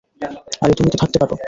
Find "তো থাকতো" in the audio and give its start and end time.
0.89-1.17